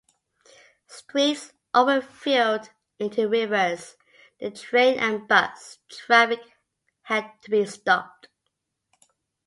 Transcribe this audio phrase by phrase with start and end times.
[0.87, 3.97] Streets overfilled into rivers,
[4.39, 6.39] the train and bus traffic
[7.03, 8.27] had to be stopped.